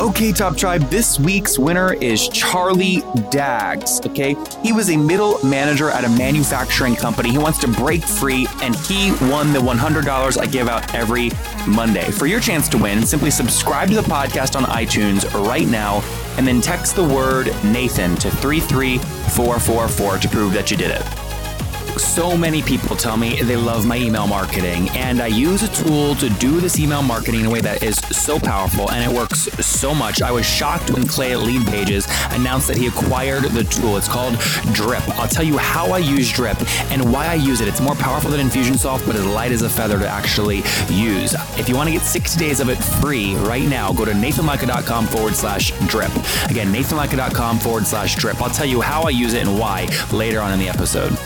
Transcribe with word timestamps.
Okay, 0.00 0.32
Top 0.32 0.56
Tribe, 0.56 0.82
this 0.90 1.20
week's 1.20 1.58
winner 1.58 1.94
is 1.94 2.28
Charlie 2.28 3.02
Dags. 3.30 4.00
Okay, 4.06 4.36
he 4.62 4.72
was 4.72 4.90
a 4.90 4.96
middle 4.96 5.44
manager 5.44 5.90
at 5.90 6.04
a 6.04 6.08
manufacturing 6.08 6.96
company. 6.96 7.30
He 7.30 7.38
wants 7.38 7.58
to 7.60 7.68
break 7.68 8.02
free, 8.02 8.46
and 8.62 8.74
he 8.74 9.12
won 9.30 9.52
the 9.52 9.60
$100 9.60 10.38
I 10.38 10.46
give 10.46 10.68
out 10.68 10.94
every 10.94 11.30
Monday. 11.68 12.10
For 12.10 12.26
your 12.26 12.40
chance 12.40 12.68
to 12.70 12.78
win, 12.78 13.04
simply 13.06 13.30
subscribe 13.30 13.88
to 13.90 13.94
the 13.94 14.02
podcast 14.02 14.56
on 14.56 14.64
iTunes 14.64 15.30
right 15.48 15.68
now 15.68 16.02
and 16.36 16.46
then 16.46 16.60
text 16.60 16.96
the 16.96 17.04
word 17.04 17.46
Nathan 17.64 18.16
to 18.16 18.30
33444 18.30 20.18
to 20.18 20.28
prove 20.28 20.52
that 20.54 20.70
you 20.70 20.76
did 20.76 20.90
it. 20.90 21.21
So 22.02 22.36
many 22.36 22.60
people 22.62 22.94
tell 22.94 23.16
me 23.16 23.40
they 23.40 23.56
love 23.56 23.86
my 23.86 23.96
email 23.96 24.26
marketing, 24.26 24.90
and 24.90 25.20
I 25.22 25.28
use 25.28 25.62
a 25.62 25.68
tool 25.68 26.14
to 26.16 26.28
do 26.28 26.60
this 26.60 26.78
email 26.78 27.00
marketing 27.00 27.40
in 27.40 27.46
a 27.46 27.50
way 27.50 27.60
that 27.62 27.82
is 27.82 27.96
so 27.96 28.38
powerful 28.38 28.90
and 28.90 29.02
it 29.02 29.16
works 29.16 29.44
so 29.64 29.94
much. 29.94 30.20
I 30.20 30.30
was 30.30 30.44
shocked 30.44 30.90
when 30.90 31.06
Clay 31.06 31.32
at 31.32 31.38
Lead 31.38 31.66
Pages 31.68 32.06
announced 32.30 32.68
that 32.68 32.76
he 32.76 32.88
acquired 32.88 33.44
the 33.44 33.64
tool. 33.64 33.96
It's 33.96 34.08
called 34.08 34.34
Drip. 34.74 35.08
I'll 35.18 35.28
tell 35.28 35.44
you 35.44 35.56
how 35.56 35.92
I 35.92 35.98
use 35.98 36.30
Drip 36.30 36.58
and 36.90 37.10
why 37.10 37.28
I 37.28 37.34
use 37.34 37.62
it. 37.62 37.68
It's 37.68 37.80
more 37.80 37.94
powerful 37.94 38.30
than 38.30 38.46
Infusionsoft, 38.46 39.06
but 39.06 39.16
as 39.16 39.24
light 39.24 39.52
as 39.52 39.62
a 39.62 39.70
feather 39.70 39.98
to 39.98 40.06
actually 40.06 40.58
use. 40.90 41.34
If 41.58 41.66
you 41.68 41.76
want 41.76 41.88
to 41.88 41.92
get 41.94 42.02
60 42.02 42.38
days 42.38 42.60
of 42.60 42.68
it 42.68 42.76
free 42.76 43.36
right 43.36 43.66
now, 43.66 43.90
go 43.90 44.04
to 44.04 44.12
nathanlatka.com 44.12 45.06
forward 45.06 45.34
slash 45.34 45.70
drip. 45.86 46.14
Again, 46.50 46.70
nathanlatka.com 46.72 47.58
forward 47.60 47.86
slash 47.86 48.16
drip. 48.16 48.42
I'll 48.42 48.50
tell 48.50 48.66
you 48.66 48.82
how 48.82 49.02
I 49.02 49.10
use 49.10 49.32
it 49.32 49.46
and 49.46 49.58
why 49.58 49.88
later 50.12 50.40
on 50.40 50.52
in 50.52 50.58
the 50.58 50.68
episode. 50.68 51.16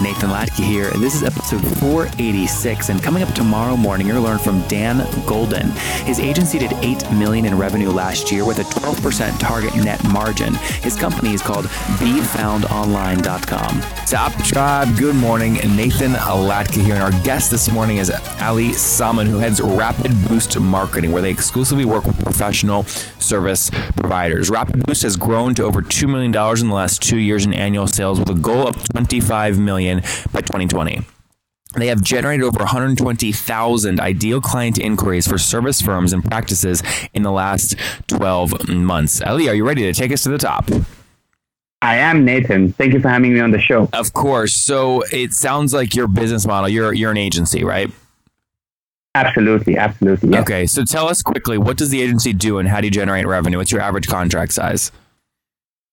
Nathan 0.00 0.30
Latka 0.30 0.62
here, 0.64 0.90
and 0.90 1.02
this 1.02 1.14
is 1.14 1.24
episode 1.24 1.60
486. 1.78 2.88
And 2.88 3.02
coming 3.02 3.22
up 3.22 3.34
tomorrow 3.34 3.76
morning, 3.76 4.06
you're 4.06 4.20
learn 4.20 4.38
from 4.38 4.62
Dan 4.68 5.06
Golden. 5.26 5.70
His 6.04 6.20
agency 6.20 6.58
did 6.58 6.72
8 6.74 7.10
million 7.12 7.46
in 7.46 7.58
revenue 7.58 7.90
last 7.90 8.30
year 8.30 8.44
with 8.44 8.58
a 8.58 8.62
12% 8.62 9.40
target 9.40 9.74
net 9.76 10.02
margin. 10.12 10.54
His 10.82 10.96
company 10.96 11.34
is 11.34 11.42
called 11.42 11.64
BeFoundOnline.com. 11.98 13.80
Top 14.06 14.32
Tribe, 14.44 14.96
good 14.96 15.16
morning. 15.16 15.54
Nathan 15.76 16.12
Latka 16.12 16.82
here, 16.82 16.94
and 16.94 17.02
our 17.02 17.22
guest 17.22 17.50
this 17.50 17.70
morning 17.70 17.96
is 17.96 18.12
Ali 18.40 18.72
Salman, 18.74 19.26
who 19.26 19.38
heads 19.38 19.60
Rapid 19.60 20.12
Boost 20.28 20.58
Marketing, 20.60 21.10
where 21.10 21.22
they 21.22 21.30
exclusively 21.30 21.84
work 21.84 22.04
with 22.04 22.22
professional 22.22 22.84
service 22.84 23.70
providers. 23.96 24.48
Rapid 24.48 24.86
Boost 24.86 25.02
has 25.02 25.16
grown 25.16 25.54
to 25.56 25.64
over 25.64 25.82
$2 25.82 26.08
million 26.08 26.28
in 26.28 26.68
the 26.68 26.74
last 26.74 27.02
two 27.02 27.18
years 27.18 27.44
in 27.44 27.52
annual 27.52 27.86
sales 27.86 28.20
with 28.20 28.30
a 28.30 28.34
goal 28.34 28.68
of 28.68 28.76
$25 28.76 29.58
million 29.58 29.87
by 30.32 30.40
2020. 30.40 31.00
They 31.74 31.88
have 31.88 32.02
generated 32.02 32.44
over 32.44 32.60
120,000 32.60 34.00
ideal 34.00 34.40
client 34.40 34.78
inquiries 34.78 35.28
for 35.28 35.36
service 35.36 35.82
firms 35.82 36.12
and 36.12 36.24
practices 36.24 36.82
in 37.12 37.22
the 37.22 37.30
last 37.30 37.76
12 38.06 38.68
months. 38.68 39.20
Ali, 39.20 39.48
are 39.48 39.54
you 39.54 39.66
ready 39.66 39.82
to 39.82 39.92
take 39.92 40.10
us 40.10 40.22
to 40.22 40.30
the 40.30 40.38
top? 40.38 40.70
I 41.82 41.96
am 41.96 42.24
Nathan. 42.24 42.72
Thank 42.72 42.94
you 42.94 43.00
for 43.00 43.08
having 43.08 43.34
me 43.34 43.40
on 43.40 43.50
the 43.50 43.60
show. 43.60 43.88
Of 43.92 44.12
course. 44.12 44.54
So 44.54 45.02
it 45.12 45.32
sounds 45.32 45.72
like 45.72 45.94
your 45.94 46.08
business 46.08 46.46
model, 46.46 46.68
you're 46.68 46.92
you're 46.92 47.10
an 47.10 47.18
agency, 47.18 47.64
right? 47.64 47.90
Absolutely, 49.14 49.76
absolutely. 49.76 50.30
Yes. 50.30 50.42
Okay. 50.42 50.66
So 50.66 50.84
tell 50.84 51.08
us 51.08 51.22
quickly, 51.22 51.58
what 51.58 51.76
does 51.76 51.90
the 51.90 52.00
agency 52.02 52.32
do 52.32 52.58
and 52.58 52.68
how 52.68 52.80
do 52.80 52.86
you 52.86 52.90
generate 52.90 53.26
revenue? 53.26 53.58
What's 53.58 53.72
your 53.72 53.80
average 53.80 54.06
contract 54.06 54.52
size? 54.52 54.90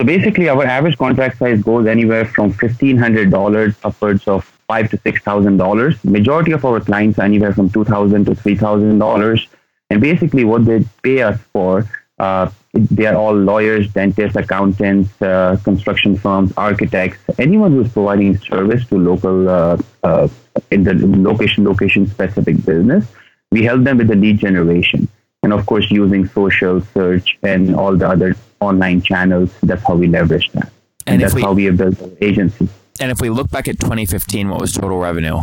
Basically, 0.06 0.50
our 0.50 0.64
average 0.66 0.98
contract 0.98 1.40
size 1.40 1.64
goes 1.64 1.88
anywhere 1.88 2.26
from 2.26 2.52
fifteen 2.52 2.98
hundred 2.98 3.32
dollars 3.32 3.74
upwards 3.84 4.28
of 4.28 4.44
five 4.68 4.90
to 4.92 4.98
six 5.00 5.22
thousand 5.22 5.58
dollars. 5.58 6.04
Majority 6.04 6.52
of 6.52 6.64
our 6.64 6.80
clients 6.80 7.18
are 7.18 7.24
anywhere 7.24 7.54
from 7.54 7.70
two 7.70 7.86
thousand 7.86 8.26
to 8.26 8.36
three 8.36 8.56
thousand 8.56 9.00
dollars. 9.00 9.48
And 9.90 10.02
basically, 10.02 10.44
what 10.44 10.66
they 10.66 10.84
pay 11.02 11.22
us 11.24 11.40
for, 11.54 11.90
uh, 12.20 12.52
they 12.74 13.06
are 13.08 13.16
all 13.16 13.34
lawyers, 13.34 13.92
dentists, 13.94 14.36
accountants, 14.36 15.10
uh, 15.22 15.58
construction 15.64 16.18
firms, 16.18 16.54
architects, 16.58 17.20
anyone 17.40 17.72
who 17.72 17.82
is 17.82 17.92
providing 17.92 18.38
service 18.38 18.86
to 18.90 18.98
local 18.98 19.50
uh, 19.50 19.78
uh, 20.04 20.28
in 20.72 20.84
the 20.84 20.94
location 21.30 21.64
location 21.64 22.06
specific 22.08 22.64
business. 22.64 23.06
We 23.52 23.64
help 23.64 23.84
them 23.84 23.98
with 23.98 24.10
the 24.10 24.16
lead 24.16 24.40
generation, 24.40 25.08
and 25.42 25.54
of 25.54 25.66
course, 25.66 25.90
using 25.90 26.28
social 26.28 26.82
search 26.94 27.38
and 27.42 27.76
all 27.76 27.96
the 27.96 28.08
other 28.08 28.36
online 28.60 29.02
channels. 29.02 29.52
That's 29.64 29.84
how 29.84 29.96
we 29.96 30.08
leverage 30.08 30.52
that. 30.54 30.72
And, 31.08 31.16
And 31.16 31.22
that's 31.22 31.34
we- 31.34 31.42
how 31.42 31.54
we 31.54 31.66
have 31.66 31.78
built 31.78 32.02
our 32.02 32.10
agency. 32.22 32.68
And 33.00 33.12
if 33.12 33.20
we 33.20 33.30
look 33.30 33.50
back 33.52 33.68
at 33.68 33.80
2015, 33.80 34.50
what 34.50 34.62
was 34.62 34.72
total 34.74 35.00
revenue? 35.00 35.38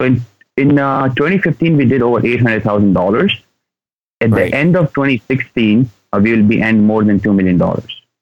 In, 0.00 0.22
in 0.56 0.78
uh, 0.78 1.08
2015, 1.10 1.76
we 1.76 1.84
did 1.84 2.00
over 2.02 2.20
$800,000. 2.20 3.30
At 4.22 4.30
Right. 4.30 4.50
the 4.50 4.56
end 4.56 4.76
of 4.76 4.92
2016, 4.94 5.90
uh, 6.12 6.20
we 6.22 6.32
will 6.34 6.46
be 6.46 6.60
end 6.62 6.86
more 6.86 7.04
than 7.04 7.20
$2 7.20 7.34
million. 7.34 7.58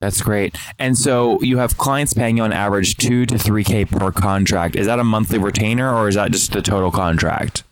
That's 0.00 0.21
great. 0.22 0.56
And 0.78 0.97
so 0.97 1.41
you 1.43 1.59
have 1.59 1.77
clients 1.78 2.12
paying 2.15 2.37
you 2.37 2.44
on 2.44 2.53
average 2.53 2.97
two 2.99 3.27
to 3.27 3.37
three 3.38 3.65
K 3.65 3.84
per 3.84 4.12
contract. 4.12 4.77
Is 4.77 4.87
that 4.87 5.00
a 5.00 5.05
monthly 5.05 5.38
retainer 5.38 5.93
or 5.93 6.06
is 6.09 6.15
that 6.15 6.31
just 6.31 6.53
the 6.53 6.62
total 6.62 6.91
contract? 6.93 7.65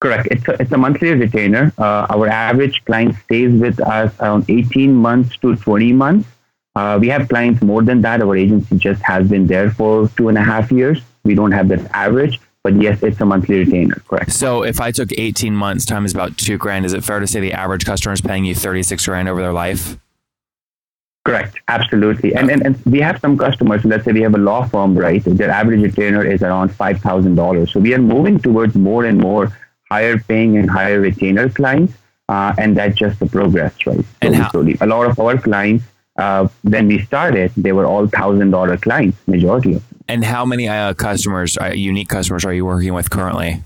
Correct. 0.00 0.28
It's 0.30 0.46
a, 0.46 0.62
it's 0.62 0.72
a 0.72 0.78
monthly 0.78 1.12
retainer. 1.12 1.72
Uh, 1.76 2.06
our 2.10 2.28
average 2.28 2.84
client 2.84 3.16
stays 3.24 3.52
with 3.60 3.80
us 3.80 4.14
around 4.20 4.44
18 4.48 4.94
months 4.94 5.36
to 5.38 5.56
20 5.56 5.92
months. 5.92 6.28
Uh, 6.76 6.98
we 7.00 7.08
have 7.08 7.28
clients 7.28 7.60
more 7.62 7.82
than 7.82 8.00
that. 8.02 8.22
Our 8.22 8.36
agency 8.36 8.76
just 8.76 9.02
has 9.02 9.28
been 9.28 9.48
there 9.48 9.70
for 9.72 10.08
two 10.16 10.28
and 10.28 10.38
a 10.38 10.42
half 10.42 10.70
years. 10.70 11.00
We 11.24 11.34
don't 11.34 11.50
have 11.50 11.66
that 11.68 11.90
average, 11.92 12.38
but 12.62 12.80
yes, 12.80 13.02
it's 13.02 13.20
a 13.20 13.24
monthly 13.24 13.58
retainer. 13.58 14.00
Correct. 14.06 14.30
So 14.30 14.62
if 14.62 14.80
I 14.80 14.92
took 14.92 15.10
18 15.12 15.52
months 15.54 15.84
times 15.84 16.14
about 16.14 16.38
two 16.38 16.56
grand, 16.56 16.86
is 16.86 16.92
it 16.92 17.02
fair 17.02 17.18
to 17.18 17.26
say 17.26 17.40
the 17.40 17.52
average 17.52 17.84
customer 17.84 18.12
is 18.12 18.20
paying 18.20 18.44
you 18.44 18.54
36 18.54 19.04
grand 19.04 19.28
over 19.28 19.42
their 19.42 19.52
life? 19.52 19.98
Correct. 21.24 21.58
Absolutely. 21.66 22.34
And, 22.34 22.50
and 22.50 22.64
and 22.64 22.82
we 22.86 23.00
have 23.00 23.20
some 23.20 23.36
customers. 23.36 23.84
Let's 23.84 24.04
say 24.04 24.12
we 24.12 24.22
have 24.22 24.34
a 24.34 24.38
law 24.38 24.64
firm, 24.64 24.96
right? 24.96 25.22
Their 25.24 25.50
average 25.50 25.82
retainer 25.82 26.24
is 26.24 26.42
around 26.42 26.70
five 26.70 27.00
thousand 27.00 27.34
dollars. 27.34 27.70
So 27.72 27.80
we 27.80 27.92
are 27.92 27.98
moving 27.98 28.38
towards 28.38 28.74
more 28.76 29.04
and 29.04 29.18
more 29.18 29.52
higher 29.90 30.18
paying 30.18 30.56
and 30.58 30.70
higher 30.70 31.00
retainer 31.00 31.48
clients, 31.48 31.94
uh, 32.28 32.54
and 32.58 32.76
that's 32.76 32.96
just 32.96 33.18
the 33.20 33.26
progress, 33.26 33.74
right? 33.86 34.04
And 34.22 34.34
Slowly, 34.34 34.36
how- 34.38 34.50
slowly. 34.50 34.76
A 34.80 34.86
lot 34.86 35.06
of 35.06 35.18
our 35.18 35.38
clients, 35.38 35.84
uh, 36.18 36.48
when 36.62 36.88
we 36.88 37.02
started, 37.04 37.52
they 37.56 37.72
were 37.72 37.86
all 37.86 38.06
thousand 38.06 38.50
dollar 38.50 38.76
clients, 38.76 39.18
majority 39.26 39.74
of 39.74 39.88
them. 39.88 39.98
And 40.08 40.24
how 40.24 40.44
many 40.44 40.68
uh, 40.68 40.94
customers, 40.94 41.56
uh, 41.60 41.66
unique 41.74 42.08
customers, 42.08 42.44
are 42.44 42.52
you 42.54 42.64
working 42.64 42.94
with 42.94 43.10
currently? 43.10 43.62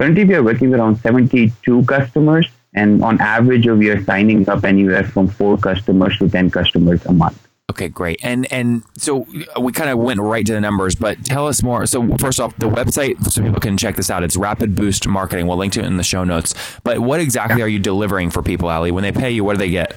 Currently, 0.00 0.24
we 0.24 0.34
are 0.34 0.42
working 0.44 0.70
with 0.70 0.78
around 0.78 0.96
seventy-two 1.00 1.84
customers, 1.84 2.46
and 2.74 3.02
on 3.02 3.20
average, 3.20 3.66
we 3.66 3.90
are 3.90 4.02
signing 4.04 4.48
up 4.48 4.64
anywhere 4.64 5.02
from 5.02 5.26
four 5.26 5.58
customers 5.58 6.16
to 6.18 6.28
ten 6.28 6.50
customers 6.50 7.04
a 7.06 7.12
month. 7.12 7.47
Okay, 7.70 7.88
great. 7.88 8.18
And 8.22 8.50
and 8.50 8.82
so 8.96 9.26
we 9.60 9.72
kind 9.72 9.90
of 9.90 9.98
went 9.98 10.20
right 10.20 10.44
to 10.46 10.52
the 10.52 10.60
numbers, 10.60 10.94
but 10.94 11.22
tell 11.24 11.46
us 11.46 11.62
more. 11.62 11.84
So 11.86 12.16
first 12.16 12.40
off, 12.40 12.56
the 12.56 12.68
website 12.68 13.22
so 13.30 13.42
people 13.42 13.60
can 13.60 13.76
check 13.76 13.96
this 13.96 14.10
out. 14.10 14.22
It's 14.22 14.36
Rapid 14.36 14.74
Boost 14.74 15.06
Marketing. 15.06 15.46
We'll 15.46 15.58
link 15.58 15.74
to 15.74 15.80
it 15.80 15.86
in 15.86 15.98
the 15.98 16.02
show 16.02 16.24
notes. 16.24 16.54
But 16.82 17.00
what 17.00 17.20
exactly 17.20 17.60
are 17.60 17.68
you 17.68 17.78
delivering 17.78 18.30
for 18.30 18.42
people, 18.42 18.68
Ali? 18.68 18.90
When 18.90 19.02
they 19.02 19.12
pay 19.12 19.30
you, 19.30 19.44
what 19.44 19.52
do 19.52 19.58
they 19.58 19.70
get? 19.70 19.94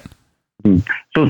So, 1.16 1.30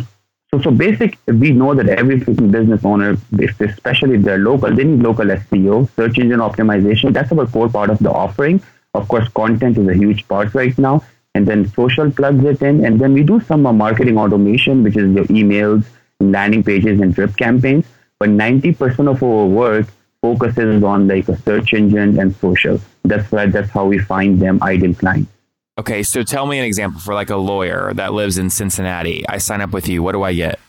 so, 0.54 0.62
so 0.62 0.72
basic, 0.72 1.18
we 1.28 1.52
know 1.52 1.74
that 1.76 1.88
every 1.88 2.18
business 2.18 2.84
owner, 2.84 3.16
especially 3.40 4.16
if 4.16 4.24
they're 4.24 4.40
local, 4.40 4.76
they 4.76 4.84
need 4.84 5.02
local 5.02 5.26
SEO, 5.26 5.90
search 5.96 6.18
engine 6.18 6.40
optimization. 6.40 7.14
That's 7.14 7.32
our 7.32 7.48
core 7.48 7.70
part 7.70 7.90
of 7.90 8.00
the 8.00 8.12
offering. 8.12 8.62
Of 8.94 9.08
course, 9.08 9.30
content 9.30 9.78
is 9.78 9.88
a 9.88 9.94
huge 9.94 10.28
part 10.28 10.54
right 10.54 10.78
now. 10.78 11.04
And 11.34 11.48
then 11.48 11.70
social 11.70 12.12
plugs 12.12 12.44
it 12.44 12.62
in. 12.62 12.84
And 12.84 13.00
then 13.00 13.14
we 13.14 13.24
do 13.24 13.40
some 13.40 13.66
uh, 13.66 13.72
marketing 13.72 14.18
automation, 14.18 14.84
which 14.84 14.98
is 14.98 15.10
your 15.14 15.24
emails, 15.26 15.86
landing 16.22 16.64
pages, 16.64 17.00
and 17.00 17.14
drip 17.14 17.36
campaigns. 17.38 17.86
But 18.20 18.30
90% 18.30 19.10
of 19.10 19.24
our 19.24 19.46
work 19.46 19.88
focuses 20.22 20.84
on 20.84 21.08
like 21.08 21.28
a 21.28 21.38
search 21.42 21.74
engine 21.74 22.20
and 22.20 22.36
social. 22.36 22.80
That's 23.04 23.32
why 23.32 23.48
that's 23.48 23.70
how 23.70 23.86
we 23.86 23.98
find 23.98 24.40
them 24.40 24.62
ideal 24.62 24.94
clients. 24.94 25.32
Okay, 25.80 26.04
so 26.04 26.22
tell 26.22 26.46
me 26.46 26.60
an 26.60 26.66
example 26.66 27.00
for 27.00 27.14
like 27.14 27.30
a 27.30 27.38
lawyer 27.38 27.94
that 27.96 28.14
lives 28.14 28.38
in 28.38 28.50
Cincinnati. 28.50 29.28
I 29.28 29.38
sign 29.38 29.62
up 29.62 29.72
with 29.72 29.88
you. 29.88 30.04
What 30.04 30.12
do 30.12 30.22
I 30.22 30.34
get? 30.34 30.60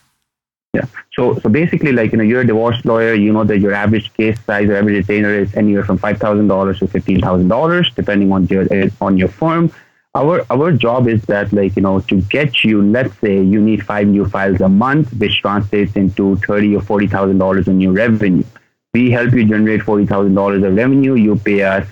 Yeah. 0.73 0.87
So 1.13 1.39
so 1.41 1.51
basically, 1.51 1.93
like 1.93 2.13
you 2.13 2.19
know, 2.19 2.25
you're 2.25 2.41
a 2.41 2.47
divorce 2.47 2.83
lawyer. 2.85 3.13
You 3.13 3.33
know 3.33 3.45
that 3.45 3.59
your 3.59 3.75
average 3.75 4.13
case 4.15 4.39
size 4.47 4.71
or 4.71 4.77
average 4.77 4.97
retainer 5.07 5.35
is 5.35 5.55
anywhere 5.55 5.85
from 5.85 5.99
five 5.99 6.19
thousand 6.19 6.49
dollars 6.49 6.79
to 6.79 6.87
fifteen 6.87 7.21
thousand 7.21 7.49
dollars, 7.49 7.93
depending 7.95 8.33
on 8.33 8.47
your 8.47 8.67
eh, 8.73 8.89
on 9.01 9.19
your 9.19 9.29
firm. 9.29 9.71
Our 10.15 10.45
our 10.51 10.73
job 10.73 11.09
is 11.09 11.23
that 11.23 11.53
like 11.53 11.75
you 11.77 11.83
know 11.83 12.01
to 12.01 12.21
get 12.23 12.65
you 12.65 12.83
let's 12.83 13.17
say 13.21 13.43
you 13.43 13.61
need 13.61 13.85
five 13.85 14.07
new 14.07 14.27
files 14.27 14.61
a 14.61 14.69
month 14.69 15.13
which 15.15 15.41
translates 15.41 15.97
into 15.97 16.37
thirty 16.37 16.77
or 16.77 16.83
forty 16.83 17.07
thousand 17.07 17.39
dollars 17.39 17.67
in 17.69 17.79
new 17.79 17.93
revenue. 17.93 18.45
We 18.93 19.11
help 19.11 19.33
you 19.33 19.47
generate 19.47 19.83
forty 19.83 20.05
thousand 20.07 20.35
dollars 20.35 20.63
of 20.65 20.75
revenue. 20.77 21.15
You 21.15 21.37
pay 21.37 21.63
us 21.63 21.87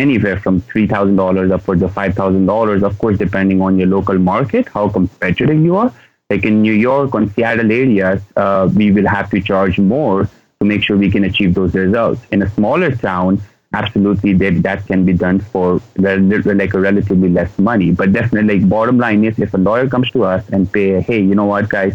anywhere 0.00 0.38
from 0.40 0.60
three 0.62 0.86
thousand 0.88 1.16
dollars 1.16 1.52
upwards 1.52 1.82
of 1.82 1.92
five 1.92 2.14
thousand 2.14 2.46
dollars 2.46 2.82
of 2.82 2.98
course 2.98 3.18
depending 3.18 3.60
on 3.60 3.78
your 3.78 3.86
local 3.86 4.18
market 4.18 4.68
how 4.68 4.88
competitive 4.88 5.60
you 5.60 5.76
are. 5.76 5.92
Like 6.28 6.44
in 6.44 6.62
new 6.62 6.72
york 6.72 7.14
or 7.14 7.28
seattle 7.28 7.70
areas 7.70 8.20
uh, 8.36 8.68
we 8.74 8.90
will 8.92 9.06
have 9.06 9.30
to 9.30 9.40
charge 9.40 9.78
more 9.78 10.24
to 10.60 10.66
make 10.66 10.82
sure 10.82 10.96
we 10.96 11.10
can 11.10 11.24
achieve 11.24 11.54
those 11.54 11.74
results. 11.74 12.20
In 12.32 12.42
a 12.42 12.50
smaller 12.50 12.90
town 12.94 13.40
absolutely 13.72 14.32
that 14.34 14.62
that 14.62 14.86
can 14.86 15.04
be 15.04 15.12
done 15.12 15.38
for 15.38 15.80
like 15.96 16.74
a 16.74 16.80
relatively 16.80 17.28
less 17.28 17.58
money. 17.58 17.92
But 17.92 18.12
definitely, 18.12 18.60
like 18.60 18.68
bottom 18.68 18.98
line 18.98 19.24
is, 19.24 19.38
if 19.38 19.54
a 19.54 19.58
lawyer 19.58 19.88
comes 19.88 20.10
to 20.12 20.24
us 20.24 20.48
and 20.50 20.70
pay, 20.72 21.00
hey, 21.00 21.20
you 21.20 21.34
know 21.34 21.44
what, 21.44 21.68
guys, 21.68 21.94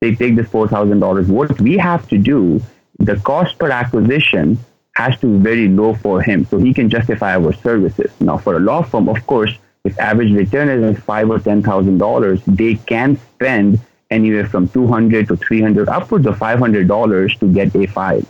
they 0.00 0.14
take 0.14 0.36
this 0.36 0.48
four 0.48 0.68
thousand 0.68 1.00
dollars. 1.00 1.28
What 1.28 1.60
we 1.60 1.76
have 1.78 2.08
to 2.08 2.18
do, 2.18 2.60
the 2.98 3.16
cost 3.16 3.58
per 3.58 3.70
acquisition 3.70 4.58
has 4.94 5.18
to 5.20 5.26
be 5.26 5.38
very 5.42 5.68
low 5.68 5.94
for 5.94 6.22
him, 6.22 6.46
so 6.46 6.58
he 6.58 6.72
can 6.72 6.88
justify 6.88 7.34
our 7.34 7.52
services. 7.52 8.10
Now, 8.20 8.38
for 8.38 8.56
a 8.56 8.60
law 8.60 8.82
firm, 8.82 9.08
of 9.08 9.26
course, 9.26 9.52
if 9.84 9.98
average 9.98 10.32
return 10.32 10.68
is 10.68 10.98
five 11.00 11.28
or 11.30 11.38
ten 11.38 11.62
thousand 11.62 11.98
dollars, 11.98 12.40
they 12.46 12.74
can 12.74 13.16
spend 13.16 13.80
anywhere 14.10 14.46
from 14.46 14.68
two 14.68 14.86
hundred 14.86 15.28
to 15.28 15.36
three 15.36 15.60
hundred, 15.60 15.88
upwards 15.88 16.26
of 16.26 16.38
five 16.38 16.58
hundred 16.58 16.88
dollars 16.88 17.36
to 17.38 17.52
get 17.52 17.74
a 17.74 17.86
file, 17.86 18.22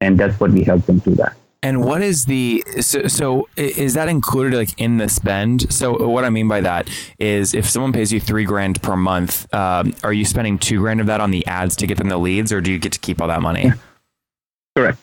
and 0.00 0.18
that's 0.18 0.38
what 0.40 0.50
we 0.50 0.64
help 0.64 0.84
them 0.86 0.98
do 0.98 1.14
that. 1.14 1.36
And 1.64 1.82
what 1.82 2.02
is 2.02 2.26
the 2.26 2.62
so, 2.82 3.06
so 3.06 3.48
is 3.56 3.94
that 3.94 4.06
included 4.10 4.54
like 4.54 4.78
in 4.78 4.98
the 4.98 5.08
spend? 5.08 5.72
So 5.72 6.08
what 6.08 6.22
I 6.22 6.28
mean 6.28 6.46
by 6.46 6.60
that 6.60 6.90
is 7.18 7.54
if 7.54 7.66
someone 7.66 7.90
pays 7.90 8.12
you 8.12 8.20
three 8.20 8.44
grand 8.44 8.82
per 8.82 8.96
month, 8.96 9.52
um, 9.54 9.94
are 10.04 10.12
you 10.12 10.26
spending 10.26 10.58
two 10.58 10.80
grand 10.80 11.00
of 11.00 11.06
that 11.06 11.22
on 11.22 11.30
the 11.30 11.46
ads 11.46 11.74
to 11.76 11.86
get 11.86 11.96
them 11.96 12.10
the 12.10 12.18
leads, 12.18 12.52
or 12.52 12.60
do 12.60 12.70
you 12.70 12.78
get 12.78 12.92
to 12.92 12.98
keep 12.98 13.18
all 13.18 13.28
that 13.28 13.40
money? 13.40 13.72
Correct. 14.76 14.98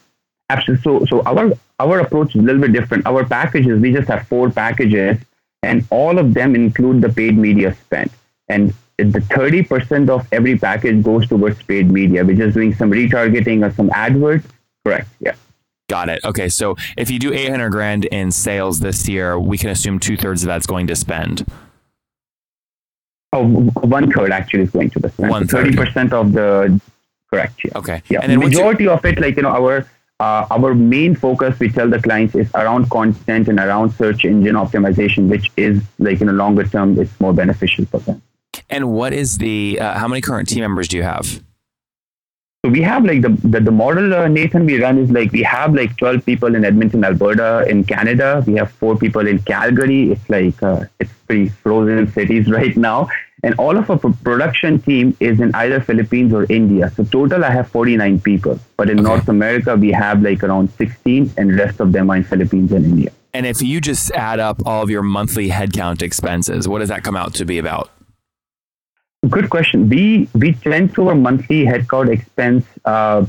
Absolutely. 0.51 0.83
So 0.83 1.05
so 1.05 1.23
our 1.23 1.51
our 1.79 1.99
approach 1.99 2.35
is 2.35 2.43
a 2.43 2.45
little 2.45 2.61
bit 2.61 2.73
different. 2.73 3.07
Our 3.07 3.25
packages 3.25 3.81
we 3.81 3.91
just 3.91 4.07
have 4.07 4.27
four 4.27 4.51
packages, 4.51 5.17
and 5.63 5.83
all 5.89 6.19
of 6.19 6.35
them 6.35 6.53
include 6.53 7.01
the 7.01 7.09
paid 7.09 7.39
media 7.39 7.73
spend. 7.73 8.11
And 8.49 8.71
the 8.97 9.19
30% 9.33 10.09
of 10.09 10.27
every 10.31 10.59
package 10.59 11.03
goes 11.03 11.27
towards 11.27 11.63
paid 11.63 11.89
media, 11.89 12.23
which 12.23 12.37
is 12.37 12.53
doing 12.53 12.75
some 12.75 12.91
retargeting 12.91 13.67
or 13.67 13.73
some 13.73 13.89
AdWords. 13.89 14.45
Correct. 14.85 15.07
Yeah. 15.19 15.33
Got 15.91 16.07
it. 16.07 16.23
Okay, 16.23 16.47
so 16.47 16.77
if 16.95 17.11
you 17.11 17.19
do 17.19 17.33
800 17.33 17.69
grand 17.69 18.05
in 18.05 18.31
sales 18.31 18.79
this 18.79 19.09
year, 19.09 19.37
we 19.37 19.57
can 19.57 19.69
assume 19.71 19.99
two 19.99 20.15
thirds 20.15 20.41
of 20.41 20.47
that's 20.47 20.65
going 20.65 20.87
to 20.87 20.95
spend. 20.95 21.45
Oh, 23.33 23.45
one 23.45 24.09
third 24.09 24.31
actually 24.31 24.63
is 24.63 24.71
going 24.71 24.89
to 24.91 24.99
the 24.99 25.09
spend. 25.09 25.29
One 25.29 25.47
thirty 25.49 25.75
percent 25.75 26.13
of 26.13 26.31
the 26.31 26.79
correct. 27.29 27.65
Yeah. 27.65 27.71
Okay. 27.75 28.01
Yeah. 28.07 28.19
And 28.21 28.31
then 28.31 28.39
majority 28.39 28.87
of 28.87 29.03
it, 29.03 29.19
like 29.19 29.35
you 29.35 29.43
know, 29.43 29.49
our 29.49 29.85
uh, 30.21 30.47
our 30.49 30.73
main 30.73 31.13
focus 31.13 31.59
we 31.59 31.67
tell 31.67 31.89
the 31.89 32.01
clients 32.01 32.35
is 32.35 32.49
around 32.55 32.89
content 32.89 33.49
and 33.49 33.59
around 33.59 33.91
search 33.91 34.23
engine 34.23 34.55
optimization, 34.55 35.27
which 35.27 35.51
is 35.57 35.81
like 35.99 36.21
in 36.21 36.29
a 36.29 36.33
longer 36.33 36.63
term, 36.63 36.97
it's 36.97 37.19
more 37.19 37.33
beneficial 37.33 37.85
for 37.87 37.99
them. 37.99 38.21
And 38.69 38.93
what 38.93 39.11
is 39.11 39.39
the 39.39 39.77
uh, 39.81 39.99
how 39.99 40.07
many 40.07 40.21
current 40.21 40.47
team 40.47 40.61
members 40.61 40.87
do 40.87 40.95
you 40.95 41.03
have? 41.03 41.43
So 42.63 42.69
we 42.69 42.83
have 42.83 43.03
like 43.05 43.23
the, 43.23 43.29
the, 43.43 43.59
the 43.59 43.71
model, 43.71 44.13
uh, 44.13 44.27
Nathan, 44.27 44.67
we 44.67 44.79
run 44.79 44.99
is 44.99 45.09
like 45.09 45.31
we 45.31 45.41
have 45.41 45.73
like 45.73 45.97
12 45.97 46.23
people 46.23 46.53
in 46.53 46.63
Edmonton, 46.63 47.03
Alberta, 47.03 47.65
in 47.67 47.83
Canada. 47.83 48.43
We 48.45 48.53
have 48.53 48.71
four 48.73 48.95
people 48.95 49.25
in 49.25 49.39
Calgary. 49.39 50.11
It's 50.11 50.29
like, 50.29 50.61
uh, 50.61 50.85
it's 50.99 51.11
pretty 51.25 51.49
frozen 51.49 52.11
cities 52.11 52.51
right 52.59 52.77
now. 52.77 53.09
And 53.41 53.55
all 53.55 53.75
of 53.75 53.89
our 53.89 53.97
production 53.97 54.79
team 54.79 55.17
is 55.19 55.39
in 55.39 55.55
either 55.55 55.81
Philippines 55.81 56.35
or 56.35 56.45
India. 56.51 56.91
So 56.95 57.03
total, 57.03 57.43
I 57.43 57.49
have 57.49 57.67
49 57.71 58.19
people. 58.19 58.59
But 58.77 58.91
in 58.91 58.99
okay. 58.99 59.07
North 59.07 59.27
America, 59.27 59.75
we 59.75 59.91
have 59.93 60.21
like 60.21 60.43
around 60.43 60.69
16 60.77 61.33
and 61.37 61.57
rest 61.57 61.79
of 61.79 61.93
them 61.93 62.11
are 62.11 62.17
in 62.17 62.23
Philippines 62.23 62.71
and 62.73 62.85
India. 62.85 63.11
And 63.33 63.47
if 63.47 63.63
you 63.63 63.81
just 63.81 64.11
add 64.11 64.39
up 64.39 64.61
all 64.67 64.83
of 64.83 64.91
your 64.91 65.01
monthly 65.01 65.49
headcount 65.49 66.03
expenses, 66.03 66.67
what 66.67 66.77
does 66.77 66.89
that 66.89 67.03
come 67.03 67.15
out 67.15 67.33
to 67.35 67.45
be 67.45 67.57
about? 67.57 67.89
Good 69.29 69.49
question. 69.49 69.87
We 69.87 70.27
we 70.33 70.53
tend 70.53 70.95
to 70.95 71.09
a 71.09 71.15
monthly 71.15 71.65
headcount 71.65 72.09
expense 72.09 72.65
uh, 72.85 73.25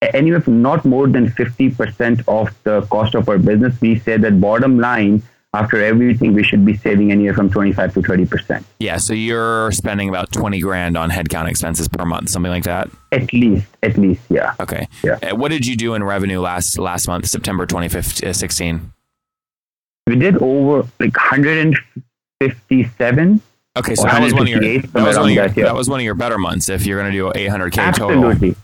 anywhere 0.00 0.40
from 0.40 0.62
not 0.62 0.84
more 0.84 1.08
than 1.08 1.30
fifty 1.30 1.70
percent 1.70 2.22
of 2.26 2.48
the 2.64 2.82
cost 2.90 3.14
of 3.14 3.28
our 3.28 3.38
business. 3.38 3.78
We 3.80 3.98
say 3.98 4.16
that 4.16 4.40
bottom 4.40 4.78
line 4.78 5.22
after 5.52 5.82
everything, 5.82 6.32
we 6.32 6.44
should 6.44 6.64
be 6.64 6.76
saving 6.76 7.10
anywhere 7.10 7.34
from 7.34 7.50
25 7.50 7.94
to 7.94 8.02
30 8.02 8.26
percent. 8.26 8.64
Yeah, 8.78 8.98
so 8.98 9.12
you're 9.12 9.72
spending 9.72 10.08
about 10.08 10.30
20 10.32 10.60
grand 10.60 10.96
on 10.96 11.10
headcount 11.10 11.48
expenses 11.48 11.88
per 11.88 12.04
month, 12.04 12.28
something 12.28 12.52
like 12.52 12.62
that. 12.64 12.88
At 13.10 13.32
least, 13.32 13.66
at 13.82 13.98
least, 13.98 14.22
yeah. 14.30 14.54
Okay. 14.60 14.86
Yeah. 15.02 15.18
Uh, 15.22 15.34
what 15.34 15.50
did 15.50 15.66
you 15.66 15.74
do 15.76 15.94
in 15.94 16.04
revenue 16.04 16.38
last 16.40 16.78
last 16.78 17.08
month, 17.08 17.26
September 17.26 17.66
2016? 17.66 18.76
Uh, 18.76 18.80
we 20.06 20.14
did 20.16 20.36
over 20.38 20.88
like 21.00 21.16
157 21.16 23.42
Okay, 23.76 23.94
so 23.94 24.02
that 24.02 24.20
was 24.20 24.34
one 24.34 24.42
of 24.42 24.48
your 24.48 24.60
that 24.60 24.94
was 24.94 25.16
one 25.16 25.28
of 25.28 25.34
your, 25.34 25.46
that, 25.48 25.56
yeah. 25.56 25.64
that 25.64 25.74
was 25.74 25.88
one 25.88 26.00
of 26.00 26.04
your 26.04 26.16
better 26.16 26.38
months 26.38 26.68
if 26.68 26.86
you're 26.86 26.98
going 26.98 27.12
to 27.12 27.16
do 27.16 27.30
800k 27.38 27.78
Absolutely. 27.78 28.50
total. 28.50 28.62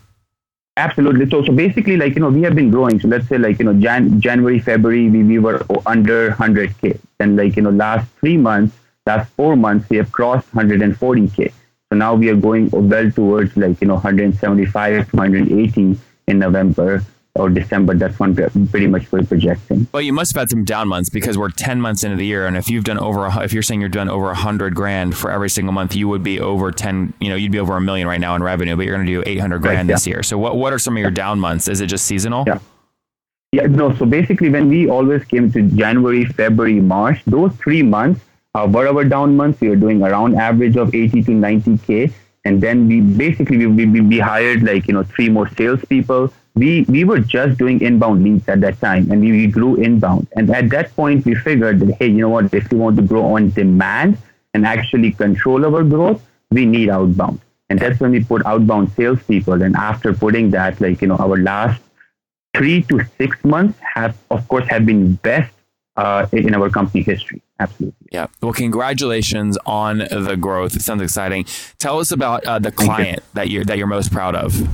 Absolutely. 0.75 1.29
So, 1.29 1.43
so 1.43 1.53
basically, 1.53 1.97
like 1.97 2.13
you 2.15 2.21
know, 2.21 2.29
we 2.29 2.41
have 2.43 2.55
been 2.55 2.69
growing. 2.69 2.99
So 2.99 3.07
let's 3.07 3.27
say, 3.27 3.37
like 3.37 3.57
you 3.57 3.65
know, 3.65 3.73
Jan- 3.73 4.19
January, 4.19 4.59
February, 4.59 5.09
we, 5.09 5.23
we 5.23 5.39
were 5.39 5.65
under 5.85 6.31
100k, 6.31 6.99
and 7.19 7.35
like 7.37 7.55
you 7.55 7.63
know, 7.63 7.71
last 7.71 8.07
three 8.19 8.37
months, 8.37 8.75
last 9.05 9.31
four 9.31 9.55
months, 9.55 9.89
we 9.89 9.97
have 9.97 10.11
crossed 10.11 10.51
140k. 10.51 11.51
So 11.89 11.97
now 11.97 12.13
we 12.13 12.29
are 12.29 12.35
going 12.35 12.69
well 12.69 13.09
towards 13.09 13.55
like 13.55 13.79
you 13.81 13.87
know 13.87 13.95
175, 13.95 15.09
to 15.09 15.15
180 15.15 15.99
in 16.27 16.39
November 16.39 17.03
or 17.37 17.49
December. 17.49 17.95
That's 17.95 18.19
one 18.19 18.35
pretty 18.35 18.87
much 18.87 19.11
we're 19.11 19.23
projecting. 19.23 19.87
Well, 19.91 20.01
you 20.01 20.13
must 20.13 20.33
have 20.33 20.41
had 20.41 20.49
some 20.49 20.63
down 20.63 20.87
months 20.87 21.09
because 21.09 21.37
we're 21.37 21.49
10 21.49 21.79
months 21.79 22.03
into 22.03 22.17
the 22.17 22.25
year. 22.25 22.47
And 22.47 22.57
if 22.57 22.69
you've 22.69 22.83
done 22.83 22.99
over, 22.99 23.29
if 23.43 23.53
you're 23.53 23.63
saying 23.63 23.79
you're 23.79 23.89
done 23.89 24.09
over 24.09 24.31
a 24.31 24.35
hundred 24.35 24.75
grand 24.75 25.15
for 25.15 25.31
every 25.31 25.49
single 25.49 25.73
month, 25.73 25.95
you 25.95 26.07
would 26.07 26.23
be 26.23 26.39
over 26.39 26.71
10, 26.71 27.13
you 27.19 27.29
know, 27.29 27.35
you'd 27.35 27.51
be 27.51 27.59
over 27.59 27.75
a 27.75 27.81
million 27.81 28.07
right 28.07 28.19
now 28.19 28.35
in 28.35 28.43
revenue, 28.43 28.75
but 28.75 28.85
you're 28.85 28.95
going 28.95 29.05
to 29.05 29.11
do 29.11 29.23
800 29.25 29.59
grand 29.59 29.87
right, 29.89 29.93
this 29.93 30.07
year. 30.07 30.23
So 30.23 30.37
what, 30.37 30.57
what 30.57 30.73
are 30.73 30.79
some 30.79 30.95
of 30.95 31.01
your 31.01 31.11
down 31.11 31.39
months? 31.39 31.67
Is 31.67 31.81
it 31.81 31.87
just 31.87 32.05
seasonal? 32.05 32.43
Yeah. 32.47 32.59
Yeah, 33.53 33.65
no. 33.67 33.95
So 33.95 34.05
basically, 34.05 34.49
when 34.49 34.67
we 34.67 34.89
always 34.89 35.23
came 35.23 35.49
to 35.53 35.61
January, 35.61 36.25
February, 36.25 36.81
March, 36.81 37.23
those 37.25 37.55
three 37.55 37.81
months 37.81 38.19
uh, 38.57 38.67
were 38.67 38.87
our 38.87 39.03
down 39.03 39.37
months. 39.37 39.61
We 39.61 39.69
were 39.69 39.75
doing 39.75 40.03
around 40.03 40.35
average 40.35 40.75
of 40.75 40.93
80 40.93 41.23
to 41.23 41.31
90K. 41.31 42.11
And 42.45 42.61
then 42.61 42.87
we 42.87 43.01
basically, 43.01 43.65
we, 43.65 43.85
we, 43.85 44.01
we 44.01 44.19
hired 44.19 44.63
like, 44.63 44.87
you 44.87 44.93
know, 44.93 45.03
three 45.03 45.29
more 45.29 45.49
salespeople 45.49 46.33
we 46.57 46.83
we 46.83 47.03
were 47.03 47.19
just 47.19 47.57
doing 47.57 47.79
inbound 47.81 48.23
leads 48.23 48.47
at 48.49 48.61
that 48.61 48.79
time 48.79 49.09
and 49.11 49.21
we, 49.21 49.31
we 49.31 49.47
grew 49.47 49.75
inbound 49.75 50.27
and 50.35 50.49
at 50.49 50.69
that 50.69 50.93
point 50.95 51.25
we 51.25 51.35
figured 51.35 51.79
that 51.79 51.93
hey 51.95 52.07
you 52.07 52.21
know 52.21 52.29
what 52.29 52.53
if 52.53 52.71
we 52.71 52.77
want 52.77 52.95
to 52.95 53.01
grow 53.01 53.25
on 53.35 53.49
demand 53.51 54.17
and 54.53 54.65
actually 54.65 55.11
control 55.11 55.65
our 55.65 55.83
growth 55.83 56.21
we 56.51 56.65
need 56.65 56.89
outbound 56.89 57.39
and 57.69 57.79
that's 57.79 57.99
when 57.99 58.11
we 58.11 58.23
put 58.23 58.45
outbound 58.45 58.91
salespeople 58.93 59.61
and 59.61 59.75
after 59.75 60.13
putting 60.13 60.49
that 60.51 60.79
like 60.81 61.01
you 61.01 61.07
know 61.07 61.17
our 61.17 61.37
last 61.37 61.81
three 62.55 62.81
to 62.83 63.01
six 63.17 63.37
months 63.43 63.77
have 63.79 64.17
of 64.31 64.47
course 64.47 64.67
have 64.67 64.85
been 64.85 65.13
best 65.15 65.53
uh, 65.97 66.27
in 66.31 66.53
our 66.53 66.69
company 66.69 67.03
history. 67.03 67.41
Absolutely. 67.59 68.07
Yeah. 68.11 68.27
Well, 68.41 68.53
congratulations 68.53 69.57
on 69.65 69.97
the 69.97 70.37
growth. 70.39 70.75
It 70.75 70.83
sounds 70.83 71.01
exciting. 71.01 71.45
Tell 71.79 71.99
us 71.99 72.11
about 72.11 72.45
uh, 72.45 72.59
the 72.59 72.71
client 72.71 73.17
you. 73.17 73.23
that 73.33 73.49
you're 73.49 73.65
that 73.65 73.79
you're 73.79 73.87
most 73.87 74.11
proud 74.11 74.35
of. 74.35 74.69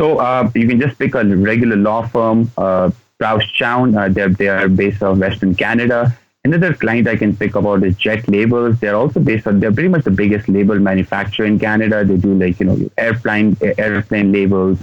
So 0.00 0.16
uh, 0.18 0.50
you 0.54 0.66
can 0.66 0.80
just 0.80 0.98
pick 0.98 1.14
a 1.14 1.22
regular 1.22 1.76
law 1.76 2.06
firm, 2.06 2.50
uh, 2.56 2.90
Prowse 3.18 3.44
Chowne. 3.52 3.94
Uh, 3.94 4.08
they're, 4.08 4.30
they 4.30 4.48
are 4.48 4.66
based 4.66 5.02
on 5.02 5.18
Western 5.18 5.54
Canada. 5.54 6.16
Another 6.42 6.72
client 6.72 7.06
I 7.06 7.16
can 7.16 7.36
pick 7.36 7.54
about 7.54 7.84
is 7.84 7.98
Jet 7.98 8.26
Labels. 8.26 8.80
They're 8.80 8.96
also 8.96 9.20
based 9.20 9.46
on, 9.46 9.60
they're 9.60 9.70
pretty 9.70 9.90
much 9.90 10.04
the 10.04 10.10
biggest 10.10 10.48
label 10.48 10.78
manufacturer 10.78 11.44
in 11.44 11.58
Canada. 11.58 12.02
They 12.02 12.16
do 12.16 12.32
like, 12.32 12.58
you 12.60 12.64
know, 12.64 12.90
airplane, 12.96 13.58
airplane 13.76 14.32
labels, 14.32 14.78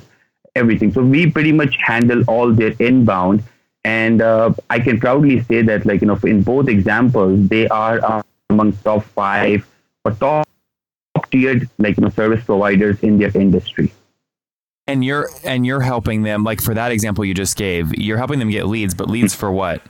everything. 0.54 0.94
So 0.94 1.02
we 1.02 1.32
pretty 1.32 1.52
much 1.52 1.76
handle 1.84 2.24
all 2.28 2.54
their 2.54 2.76
inbound. 2.78 3.42
And 3.86 4.22
uh, 4.22 4.54
I 4.70 4.80
can 4.80 5.00
proudly 5.00 5.42
say 5.46 5.64
that, 5.64 5.88
like, 5.88 6.02
you 6.02 6.08
know, 6.08 6.20
in 6.26 6.44
both 6.44 6.68
examples, 6.68 7.48
they 7.48 7.68
are 7.70 8.24
among 8.52 8.74
top 8.84 9.04
five 9.04 9.68
or 10.06 10.12
top 10.12 10.48
tiered, 11.32 11.68
like, 11.80 11.98
you 11.98 12.04
know, 12.04 12.10
service 12.10 12.46
providers 12.46 13.00
in 13.00 13.18
their 13.18 13.36
industry 13.36 13.92
and 14.88 15.04
you're 15.04 15.30
and 15.44 15.66
you're 15.66 15.82
helping 15.82 16.24
them 16.24 16.44
like 16.44 16.62
for 16.62 16.74
that 16.74 16.92
example 16.92 17.26
you 17.26 17.34
just 17.34 17.58
gave 17.58 17.94
you're 17.96 18.18
helping 18.18 18.40
them 18.40 18.50
get 18.50 18.68
leads 18.68 18.94
but 18.94 19.10
leads 19.10 19.36
for 19.36 19.52
what 19.52 19.82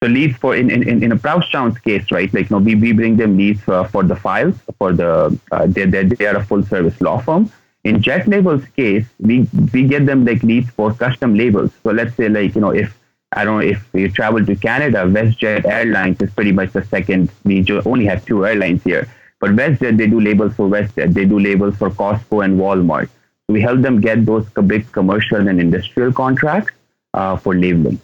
the 0.00 0.08
leads 0.08 0.36
for 0.38 0.56
in 0.56 0.70
in, 0.70 1.02
in 1.02 1.12
a 1.12 1.16
Prowse 1.16 1.48
Chowne's 1.48 1.78
case 1.78 2.10
right 2.10 2.32
like 2.34 2.50
you 2.50 2.56
know, 2.56 2.62
we, 2.62 2.74
we 2.74 2.92
bring 2.92 3.16
them 3.16 3.36
leads 3.36 3.60
for, 3.62 3.86
for 3.88 4.02
the 4.02 4.16
files 4.16 4.56
for 4.78 4.92
the 4.92 5.38
uh, 5.52 5.66
they, 5.66 5.84
they, 5.84 6.04
they 6.04 6.26
are 6.26 6.36
a 6.36 6.44
full 6.44 6.62
service 6.62 7.00
law 7.00 7.18
firm 7.20 7.50
in 7.84 8.02
jet 8.02 8.26
labels 8.26 8.64
case 8.76 9.06
we 9.18 9.48
we 9.72 9.86
get 9.86 10.06
them 10.06 10.24
like 10.24 10.42
leads 10.42 10.70
for 10.70 10.92
custom 10.94 11.34
labels 11.34 11.70
so 11.82 11.90
let's 11.90 12.16
say 12.16 12.28
like 12.28 12.54
you 12.54 12.60
know 12.60 12.70
if 12.70 12.96
I 13.32 13.44
don't 13.44 13.60
know 13.60 13.66
if 13.66 13.88
you 13.92 14.10
travel 14.10 14.44
to 14.44 14.56
Canada, 14.56 15.04
WestJet 15.04 15.64
Airlines 15.64 16.20
is 16.20 16.32
pretty 16.32 16.50
much 16.50 16.72
the 16.72 16.84
second. 16.84 17.30
We 17.44 17.64
only 17.86 18.04
have 18.06 18.26
two 18.26 18.44
airlines 18.44 18.82
here. 18.82 19.06
But 19.38 19.50
WestJet, 19.50 19.96
they 19.96 20.08
do 20.08 20.20
labels 20.20 20.54
for 20.56 20.68
WestJet. 20.68 21.14
They 21.14 21.26
do 21.26 21.38
labels 21.38 21.76
for 21.76 21.90
Costco 21.90 22.44
and 22.44 22.58
Walmart. 22.58 23.08
We 23.50 23.60
help 23.60 23.80
them 23.80 24.00
get 24.00 24.26
those 24.26 24.46
big 24.66 24.90
commercial 24.92 25.48
and 25.48 25.60
industrial 25.60 26.12
contracts 26.12 26.72
uh, 27.14 27.36
for 27.36 27.54
labeling. 27.54 28.00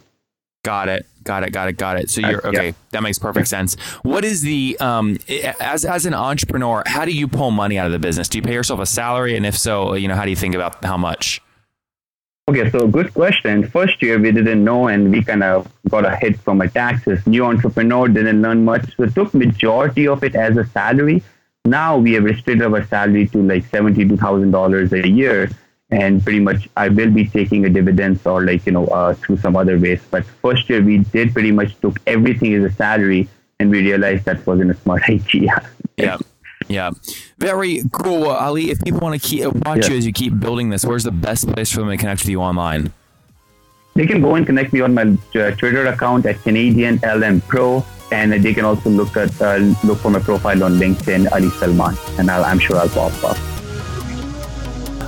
Got 0.64 0.88
it. 0.88 1.06
Got 1.22 1.44
it. 1.44 1.50
Got 1.52 1.68
it. 1.68 1.76
Got 1.76 1.98
it. 2.00 2.10
So 2.10 2.20
you're 2.20 2.44
okay. 2.46 2.68
Yeah. 2.68 2.72
That 2.90 3.02
makes 3.02 3.18
perfect 3.18 3.48
sense. 3.48 3.74
What 4.02 4.24
is 4.24 4.42
the 4.42 4.76
um 4.80 5.18
as 5.60 5.84
as 5.84 6.06
an 6.06 6.14
entrepreneur? 6.14 6.82
How 6.86 7.04
do 7.04 7.12
you 7.12 7.28
pull 7.28 7.50
money 7.50 7.78
out 7.78 7.86
of 7.86 7.92
the 7.92 7.98
business? 7.98 8.28
Do 8.28 8.38
you 8.38 8.42
pay 8.42 8.54
yourself 8.54 8.80
a 8.80 8.86
salary, 8.86 9.36
and 9.36 9.44
if 9.46 9.56
so, 9.56 9.94
you 9.94 10.08
know 10.08 10.14
how 10.14 10.24
do 10.24 10.30
you 10.30 10.36
think 10.36 10.54
about 10.54 10.84
how 10.84 10.96
much? 10.96 11.40
Okay, 12.48 12.70
so 12.70 12.86
good 12.86 13.12
question. 13.12 13.68
First 13.68 14.00
year 14.00 14.20
we 14.20 14.30
didn't 14.30 14.62
know, 14.62 14.86
and 14.86 15.10
we 15.10 15.22
kind 15.22 15.42
of 15.42 15.68
got 15.88 16.04
a 16.04 16.14
hit 16.16 16.38
from 16.38 16.60
our 16.60 16.68
taxes. 16.68 17.26
New 17.26 17.44
entrepreneur 17.44 18.06
didn't 18.06 18.40
learn 18.40 18.64
much, 18.64 18.96
so 18.96 19.06
took 19.06 19.34
majority 19.34 20.06
of 20.06 20.22
it 20.22 20.36
as 20.36 20.56
a 20.56 20.64
salary. 20.66 21.24
Now 21.66 21.98
we 21.98 22.12
have 22.14 22.24
restricted 22.24 22.62
our 22.62 22.84
salary 22.86 23.26
to 23.28 23.42
like 23.42 23.66
seventy-two 23.66 24.16
thousand 24.16 24.52
dollars 24.52 24.92
a 24.92 25.06
year, 25.06 25.50
and 25.90 26.22
pretty 26.22 26.40
much 26.40 26.68
I 26.76 26.88
will 26.88 27.10
be 27.10 27.26
taking 27.26 27.64
a 27.64 27.70
dividends 27.70 28.24
or 28.26 28.44
like 28.44 28.64
you 28.66 28.72
know 28.72 28.86
uh, 28.86 29.14
through 29.14 29.38
some 29.38 29.56
other 29.56 29.78
ways. 29.78 30.00
But 30.10 30.24
first 30.42 30.68
year 30.70 30.82
we 30.82 30.98
did 30.98 31.32
pretty 31.32 31.52
much 31.52 31.78
took 31.80 31.98
everything 32.06 32.54
as 32.54 32.64
a 32.64 32.74
salary, 32.74 33.28
and 33.58 33.70
we 33.70 33.80
realized 33.80 34.24
that 34.26 34.46
wasn't 34.46 34.70
a 34.70 34.74
smart 34.74 35.02
idea. 35.08 35.68
yeah. 35.96 36.18
Yeah, 36.68 36.90
very 37.38 37.82
cool, 37.92 38.26
Ali. 38.26 38.70
If 38.70 38.82
people 38.82 38.98
want 38.98 39.20
to 39.20 39.28
keep 39.28 39.44
watch 39.44 39.84
yeah. 39.84 39.90
you 39.90 39.98
as 39.98 40.06
you 40.06 40.12
keep 40.12 40.40
building 40.40 40.70
this, 40.70 40.84
where's 40.84 41.04
the 41.04 41.12
best 41.12 41.46
place 41.52 41.70
for 41.70 41.80
them 41.80 41.90
to 41.90 41.96
connect 41.96 42.22
with 42.22 42.28
you 42.28 42.40
online? 42.40 42.92
They 43.96 44.06
can 44.06 44.20
go 44.20 44.34
and 44.34 44.44
connect 44.44 44.74
me 44.74 44.82
on 44.82 44.92
my 44.92 45.16
uh, 45.34 45.52
Twitter 45.52 45.86
account 45.86 46.26
at 46.26 46.42
Canadian 46.42 47.00
LM 47.02 47.40
Pro, 47.40 47.82
and 48.12 48.30
they 48.30 48.52
can 48.52 48.66
also 48.66 48.90
look 48.90 49.16
at 49.16 49.32
uh, 49.40 49.56
look 49.84 49.98
for 49.98 50.10
my 50.10 50.20
profile 50.20 50.62
on 50.64 50.74
LinkedIn, 50.74 51.32
Ali 51.32 51.48
Salman, 51.48 51.96
and 52.18 52.30
i 52.30 52.50
am 52.50 52.58
sure 52.58 52.76
I'll 52.76 52.90
pop 52.90 53.12
up. 53.24 53.38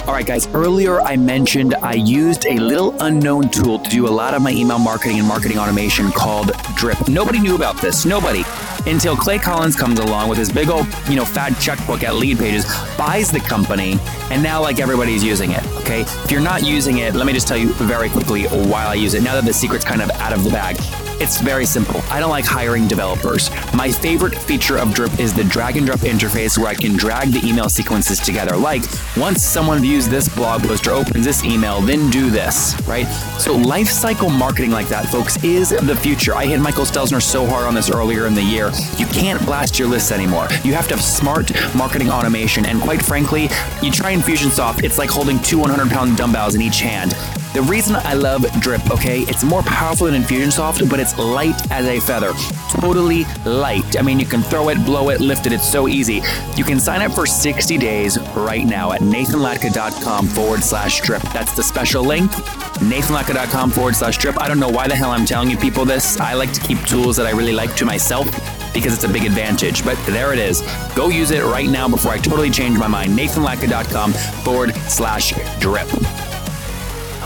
All 0.09 0.15
right, 0.15 0.25
guys, 0.25 0.49
earlier 0.55 1.03
I 1.03 1.17
mentioned 1.17 1.75
I 1.75 1.93
used 1.93 2.47
a 2.47 2.57
little 2.57 2.97
unknown 3.03 3.51
tool 3.51 3.79
to 3.79 3.91
do 3.91 4.09
a 4.09 4.15
lot 4.21 4.33
of 4.33 4.41
my 4.41 4.53
email 4.53 4.79
marketing 4.79 5.19
and 5.19 5.29
marketing 5.29 5.59
automation 5.59 6.11
called 6.11 6.53
Drip. 6.75 7.09
Nobody 7.09 7.41
knew 7.41 7.57
about 7.57 7.79
this. 7.83 8.07
Nobody. 8.07 8.43
Until 8.89 9.15
Clay 9.15 9.39
Collins 9.39 9.77
comes 9.77 9.99
along 9.99 10.31
with 10.31 10.39
his 10.39 10.51
big 10.51 10.71
old, 10.71 10.87
you 11.11 11.15
know, 11.15 11.25
fat 11.27 11.51
checkbook 11.61 12.03
at 12.03 12.15
Leadpages, 12.15 12.65
buys 12.97 13.31
the 13.31 13.39
company, 13.39 13.99
and 14.31 14.43
now 14.43 14.63
like 14.63 14.81
everybody's 14.81 15.23
using 15.23 15.51
it. 15.51 15.63
Okay. 15.77 16.01
If 16.01 16.31
you're 16.31 16.41
not 16.41 16.65
using 16.65 16.99
it, 16.99 17.15
let 17.15 17.27
me 17.27 17.35
just 17.35 17.47
tell 17.47 17.59
you 17.59 17.69
very 17.75 18.09
quickly 18.09 18.45
while 18.47 18.89
I 18.89 18.95
use 18.95 19.13
it. 19.13 19.23
Now 19.23 19.35
that 19.35 19.45
the 19.45 19.53
secret's 19.53 19.85
kind 19.85 20.01
of 20.01 20.11
out 20.13 20.33
of 20.33 20.43
the 20.43 20.49
bag. 20.49 20.77
It's 21.21 21.41
very 21.41 21.67
simple. 21.67 22.01
I 22.11 22.21
don't 22.21 22.31
like 22.31 22.45
hiring 22.45 22.87
developers. 22.87 23.51
My 23.75 23.91
favorite 23.91 24.37
feature 24.37 24.79
of 24.79 24.95
Drip 24.95 25.19
is 25.19 25.35
the 25.35 25.43
drag 25.43 25.77
and 25.77 25.85
drop 25.85 26.01
interface 26.01 26.57
where 26.57 26.69
I 26.69 26.75
can 26.75 26.97
drag 26.97 27.33
the 27.33 27.45
email 27.45 27.69
sequences 27.69 28.21
together. 28.21 28.57
Like, 28.57 28.83
once 29.17 29.43
someone 29.43 29.81
views 29.81 30.09
this 30.09 30.29
blog 30.29 30.63
post 30.63 30.87
or 30.87 30.93
opens 30.93 31.25
this 31.25 31.45
email, 31.45 31.81
then 31.81 32.09
do 32.11 32.31
this, 32.31 32.81
right? 32.87 33.07
So, 33.39 33.57
lifecycle 33.57 34.37
marketing 34.37 34.71
like 34.71 34.89
that, 34.89 35.07
folks, 35.09 35.43
is 35.43 35.71
the 35.71 35.97
future. 35.97 36.35
I 36.35 36.47
hit 36.47 36.61
Michael 36.61 36.85
Stelzner 36.85 37.21
so 37.21 37.45
hard 37.47 37.67
on 37.67 37.75
this 37.75 37.91
earlier 37.91 38.27
in 38.27 38.35
the 38.35 38.43
year. 38.43 38.71
You 38.97 39.07
can't 39.07 39.45
blast 39.45 39.79
your 39.79 39.89
lists 39.89 40.13
anymore. 40.13 40.47
You 40.63 40.75
have 40.75 40.87
to 40.89 40.95
have 40.95 41.05
smart 41.05 41.51
marketing 41.75 42.11
automation. 42.11 42.65
And 42.65 42.81
quite 42.81 43.03
frankly, 43.03 43.49
you 43.83 43.91
try 43.91 44.15
Infusionsoft, 44.15 44.85
it's 44.85 44.99
like 44.99 45.11
holding 45.11 45.41
two 45.41 45.59
100 45.59 45.91
pound 45.91 46.17
dumbbells 46.17 46.55
in 46.55 46.63
each 46.63 46.81
hand. 46.81 47.17
The 47.55 47.63
reason 47.63 47.97
I 47.97 48.13
love 48.13 48.43
Drip, 48.61 48.91
okay, 48.91 49.21
it's 49.21 49.43
more 49.43 49.63
powerful 49.63 50.07
than 50.07 50.23
Infusionsoft, 50.23 50.89
but 50.91 51.01
it's 51.01 51.17
light 51.19 51.59
as 51.73 51.87
a 51.87 51.99
feather. 51.99 52.33
Totally 52.71 53.25
light. 53.47 53.99
I 53.99 54.03
mean, 54.03 54.21
you 54.21 54.27
can 54.27 54.43
throw 54.43 54.69
it, 54.69 54.85
blow 54.85 55.09
it, 55.09 55.21
lift 55.21 55.47
it. 55.47 55.53
It's 55.55 55.67
so 55.67 55.89
easy. 55.89 56.21
You 56.57 56.65
can 56.65 56.79
sign 56.79 57.01
up 57.01 57.13
for 57.13 57.27
60 57.27 57.79
days 57.79 58.19
right 58.37 58.67
now 58.67 58.93
at 58.93 59.01
nathanlatka.com 59.01 60.27
forward 60.29 60.63
slash 60.63 61.01
drip. 61.01 61.23
That's 61.33 61.57
the 61.57 61.63
special 61.63 62.05
link. 62.05 62.31
nathanlatka.com 62.31 63.71
forward 63.71 63.97
slash 63.97 64.19
drip. 64.19 64.41
I 64.41 64.47
don't 64.47 64.61
know 64.61 64.69
why 64.69 64.87
the 64.87 64.95
hell 64.95 65.11
I'm 65.11 65.25
telling 65.25 65.49
you 65.49 65.57
people 65.57 65.87
this. 65.87 66.21
I 66.21 66.35
like 66.35 66.53
to 66.53 66.61
keep 66.61 66.79
tools 66.85 67.17
that 67.17 67.27
I 67.27 67.31
really 67.31 67.53
like 67.53 67.75
to 67.77 67.87
myself 67.87 68.27
because 68.75 68.93
it's 68.93 69.05
a 69.05 69.09
big 69.09 69.25
advantage. 69.25 69.85
But 69.87 69.97
there 70.05 70.35
it 70.35 70.39
is. 70.39 70.61
Go 70.95 71.09
use 71.09 71.31
it 71.31 71.43
right 71.45 71.69
now 71.69 71.89
before 71.89 72.13
I 72.13 72.19
totally 72.19 72.51
change 72.51 72.79
my 72.79 72.89
mind. 72.89 73.19
nathanlatka.com 73.19 74.13
forward 74.13 74.75
slash 74.75 75.33
drip. 75.61 75.89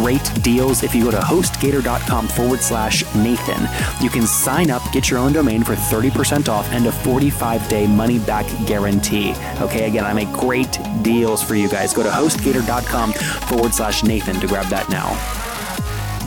great 0.00 0.32
deals. 0.42 0.82
If 0.82 0.94
you 0.94 1.04
go 1.04 1.10
to 1.10 1.18
hostgator.com 1.18 2.28
forward 2.28 2.60
slash 2.60 3.02
Nathan, 3.14 3.68
you 4.02 4.08
can 4.08 4.26
sign 4.26 4.70
up, 4.70 4.82
get 4.92 5.10
your 5.10 5.18
own 5.18 5.32
domain 5.32 5.62
for 5.62 5.74
30% 5.74 6.48
off 6.48 6.70
and 6.72 6.86
a 6.86 6.92
45 6.92 7.68
day 7.68 7.86
money 7.86 8.18
back 8.18 8.46
guarantee. 8.66 9.34
Okay, 9.60 9.88
again, 9.88 10.04
I 10.04 10.14
make 10.14 10.32
great 10.32 10.78
deals 11.02 11.42
for 11.42 11.54
you 11.54 11.68
guys. 11.68 11.92
Go 11.92 12.02
to 12.02 12.08
hostgator.com 12.08 13.12
forward 13.12 13.74
slash 13.74 14.02
Nathan 14.02 14.40
to 14.40 14.46
grab 14.46 14.66
that 14.66 14.88
now. 14.88 15.08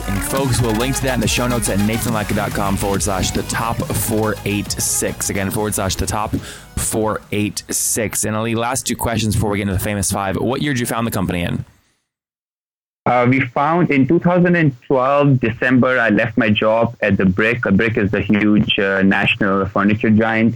And 0.06 0.22
folks, 0.22 0.60
we'll 0.60 0.76
link 0.76 0.94
to 0.96 1.02
that 1.02 1.14
in 1.14 1.20
the 1.20 1.26
show 1.26 1.48
notes 1.48 1.68
at 1.68 1.78
nathanlatka.com 1.78 2.76
forward 2.76 3.02
slash 3.02 3.32
the 3.32 3.42
top 3.44 3.76
486. 3.78 5.30
Again, 5.30 5.50
forward 5.50 5.74
slash 5.74 5.96
the 5.96 6.06
top 6.06 6.30
486. 6.76 8.24
And 8.24 8.36
Ali, 8.36 8.54
last 8.54 8.86
two 8.86 8.96
questions 8.96 9.34
before 9.34 9.50
we 9.50 9.58
get 9.58 9.62
into 9.62 9.74
the 9.74 9.80
famous 9.80 10.12
five. 10.12 10.36
What 10.36 10.62
year 10.62 10.74
did 10.74 10.80
you 10.80 10.86
found 10.86 11.06
the 11.06 11.10
company 11.10 11.42
in? 11.42 11.64
Uh, 13.06 13.26
we 13.28 13.40
found 13.40 13.90
in 13.90 14.06
2012 14.08 15.40
December. 15.40 15.98
I 15.98 16.08
left 16.08 16.38
my 16.38 16.48
job 16.48 16.96
at 17.02 17.18
the 17.18 17.26
Brick. 17.26 17.66
A 17.66 17.72
Brick 17.72 17.98
is 17.98 18.10
the 18.10 18.22
huge 18.22 18.78
uh, 18.78 19.02
national 19.02 19.66
furniture 19.66 20.08
giant 20.08 20.54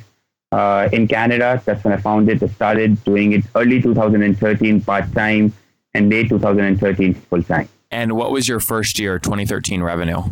uh, 0.53 0.89
in 0.91 1.07
Canada. 1.07 1.61
That's 1.65 1.85
when 1.85 1.93
I 1.93 1.99
found 1.99 2.29
it. 2.31 2.43
I 2.43 2.47
started 2.47 3.05
doing 3.05 3.33
it 3.33 3.45
early 3.55 3.83
2013 3.83 4.81
part 4.81 5.13
time 5.13 5.53
and 5.93 6.09
late 6.09 6.31
2013 6.31 7.15
full 7.15 7.43
time. 7.43 7.69
And 7.91 8.13
what 8.13 8.33
was 8.33 8.49
your 8.49 8.61
first 8.61 8.99
year 8.99 9.19
2013 9.19 9.83
revenue? 9.83 10.23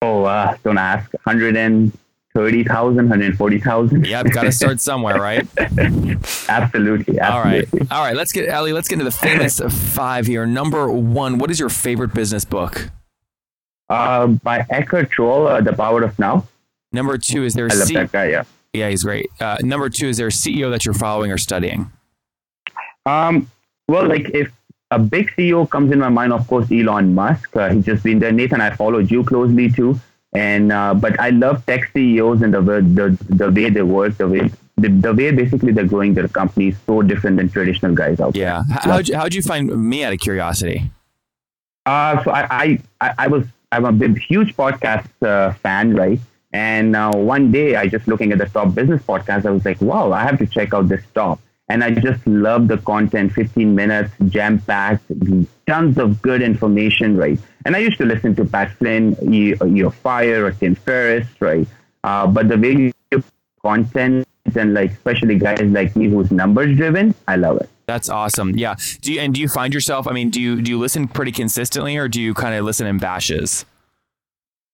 Oh, 0.00 0.24
uh, 0.24 0.56
don't 0.62 0.78
ask. 0.78 1.12
100 1.24 1.56
30,000, 2.34 2.96
140,000. 2.96 4.06
Yep, 4.06 4.26
got 4.30 4.42
to 4.42 4.52
start 4.52 4.80
somewhere, 4.80 5.20
right? 5.20 5.46
absolutely, 5.58 6.48
absolutely. 6.48 7.20
All 7.20 7.42
right. 7.42 7.64
All 7.92 8.04
right, 8.04 8.16
let's 8.16 8.32
get 8.32 8.48
Ali, 8.48 8.72
let's 8.72 8.88
get 8.88 8.94
into 8.94 9.04
the 9.04 9.10
famous 9.12 9.60
five 9.94 10.26
here. 10.26 10.44
Number 10.44 10.90
1, 10.90 11.38
what 11.38 11.50
is 11.50 11.60
your 11.60 11.68
favorite 11.68 12.12
business 12.12 12.44
book? 12.44 12.90
Uh, 13.88 14.26
by 14.26 14.66
Eckhart 14.70 15.10
Tolle, 15.16 15.46
uh, 15.46 15.60
The 15.60 15.72
Power 15.72 16.02
of 16.02 16.18
Now. 16.18 16.46
Number 16.92 17.18
2 17.18 17.44
is 17.44 17.54
there 17.54 17.68
I 17.70 17.74
love 17.74 17.88
C- 17.88 17.94
that 17.94 18.10
guy, 18.10 18.30
yeah. 18.30 18.44
Yeah, 18.72 18.88
he's 18.88 19.04
great. 19.04 19.30
Uh, 19.40 19.58
number 19.62 19.88
2 19.88 20.08
is 20.08 20.16
there 20.16 20.26
a 20.26 20.30
CEO 20.30 20.70
that 20.70 20.84
you're 20.84 20.94
following 20.94 21.30
or 21.30 21.38
studying? 21.38 21.92
Um, 23.06 23.48
well, 23.88 24.08
like 24.08 24.30
if 24.30 24.50
a 24.90 24.98
big 24.98 25.30
CEO 25.36 25.68
comes 25.68 25.92
in 25.92 25.98
my 25.98 26.08
mind, 26.08 26.32
of 26.32 26.46
course, 26.46 26.70
Elon 26.72 27.14
Musk. 27.14 27.54
Uh, 27.56 27.68
he's 27.70 27.84
just 27.84 28.02
been 28.02 28.18
there. 28.18 28.32
Nathan, 28.32 28.60
I 28.60 28.70
followed 28.70 29.10
you 29.10 29.22
closely 29.24 29.70
too. 29.70 30.00
And 30.34 30.72
uh, 30.72 30.94
but 30.94 31.18
I 31.20 31.30
love 31.30 31.64
tech 31.66 31.90
CEOs 31.92 32.42
and 32.42 32.52
the 32.52 32.60
the 32.60 33.16
the 33.34 33.50
way 33.50 33.70
they 33.70 33.82
work, 33.82 34.16
the 34.16 34.28
way 34.28 34.50
the, 34.76 34.88
the 34.88 35.14
way 35.14 35.30
basically 35.30 35.72
they're 35.72 35.86
growing 35.86 36.14
their 36.14 36.26
company 36.26 36.68
is 36.68 36.76
so 36.86 37.02
different 37.02 37.36
than 37.36 37.48
traditional 37.48 37.94
guys 37.94 38.18
out 38.18 38.34
yeah. 38.34 38.62
there. 38.68 38.76
Yeah. 38.76 38.92
How'd 38.92 39.08
you, 39.08 39.16
how'd 39.16 39.34
you 39.34 39.42
find 39.42 39.68
me 39.88 40.02
out 40.02 40.12
of 40.12 40.18
curiosity? 40.18 40.90
Uh, 41.86 42.22
so 42.24 42.32
I, 42.32 42.78
I, 43.00 43.14
I 43.18 43.28
was 43.28 43.44
I'm 43.74 43.84
a 43.84 43.92
big, 43.92 44.18
huge 44.18 44.56
podcast 44.56 45.08
uh, 45.22 45.52
fan, 45.54 45.94
right? 45.94 46.20
And 46.52 46.94
uh, 46.94 47.12
one 47.12 47.50
day 47.50 47.74
I 47.74 47.88
just 47.88 48.06
looking 48.06 48.30
at 48.30 48.38
the 48.38 48.46
top 48.46 48.74
business 48.74 49.02
podcast, 49.02 49.44
I 49.44 49.50
was 49.50 49.64
like, 49.64 49.80
wow, 49.80 50.12
I 50.12 50.22
have 50.22 50.38
to 50.38 50.46
check 50.46 50.72
out 50.72 50.88
this 50.88 51.02
top. 51.12 51.40
And 51.68 51.82
I 51.82 51.90
just 51.90 52.26
love 52.26 52.68
the 52.68 52.76
content, 52.78 53.32
15 53.32 53.74
minutes, 53.74 54.12
jam 54.26 54.58
packed, 54.60 55.10
tons 55.66 55.96
of 55.96 56.20
good 56.20 56.42
information, 56.42 57.16
right? 57.16 57.38
And 57.64 57.74
I 57.74 57.78
used 57.78 57.96
to 57.98 58.04
listen 58.04 58.34
to 58.36 58.44
Pat 58.44 58.70
Flynn, 58.72 59.16
You're 59.22 59.90
Fire, 59.90 60.44
or 60.44 60.52
Tim 60.52 60.74
Ferriss, 60.74 61.26
right? 61.40 61.66
Uh, 62.02 62.26
but 62.26 62.48
the 62.48 62.58
way 62.58 62.92
you 63.10 63.24
content 63.62 64.28
and 64.54 64.74
like 64.74 64.92
especially 64.92 65.38
guys 65.38 65.62
like 65.62 65.96
me 65.96 66.06
who's 66.08 66.30
numbers 66.30 66.76
driven, 66.76 67.14
I 67.26 67.36
love 67.36 67.56
it. 67.56 67.68
That's 67.86 68.08
awesome. 68.08 68.56
Yeah. 68.56 68.74
Do 69.00 69.12
you 69.12 69.20
and 69.20 69.34
do 69.34 69.40
you 69.40 69.48
find 69.48 69.72
yourself? 69.72 70.06
I 70.06 70.12
mean, 70.12 70.30
do 70.30 70.40
you 70.40 70.60
do 70.60 70.70
you 70.70 70.78
listen 70.78 71.08
pretty 71.08 71.32
consistently, 71.32 71.96
or 71.96 72.08
do 72.08 72.20
you 72.20 72.34
kind 72.34 72.54
of 72.54 72.64
listen 72.64 72.86
in 72.86 72.98
bashes? 72.98 73.64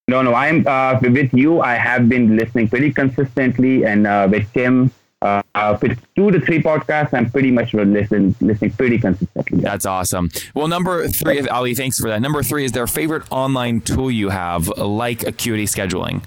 No, 0.08 0.22
no, 0.22 0.34
I'm 0.34 0.66
uh, 0.66 0.98
with 1.00 1.32
you. 1.32 1.60
I 1.60 1.74
have 1.74 2.08
been 2.08 2.36
listening 2.36 2.68
pretty 2.68 2.92
consistently, 2.92 3.84
and 3.84 4.06
uh, 4.08 4.28
with 4.30 4.52
Tim, 4.52 4.90
uh, 5.22 5.42
uh, 5.54 5.78
with 5.80 5.98
two 6.14 6.30
to 6.30 6.40
three 6.40 6.62
podcasts, 6.62 7.12
I'm 7.12 7.30
pretty 7.30 7.50
much 7.50 7.74
listening, 7.74 8.34
listening 8.40 8.70
pretty 8.72 8.98
consistently. 8.98 9.60
That's 9.60 9.86
awesome. 9.86 10.30
Well, 10.54 10.68
number 10.68 11.08
three, 11.08 11.46
Ali, 11.48 11.74
thanks 11.74 11.98
for 11.98 12.08
that. 12.08 12.22
Number 12.22 12.42
three 12.42 12.64
is 12.64 12.72
their 12.72 12.86
favorite 12.86 13.24
online 13.30 13.80
tool 13.80 14.10
you 14.10 14.30
have, 14.30 14.68
like 14.78 15.26
Acuity 15.26 15.66
Scheduling. 15.66 16.22